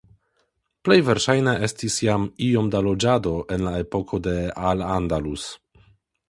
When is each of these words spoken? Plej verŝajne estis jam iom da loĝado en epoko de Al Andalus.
Plej 0.87 0.95
verŝajne 1.09 1.53
estis 1.67 1.97
jam 2.05 2.25
iom 2.45 2.71
da 2.77 2.81
loĝado 2.87 3.35
en 3.57 3.69
epoko 3.73 4.21
de 4.29 4.35
Al 4.71 4.83
Andalus. 4.97 5.47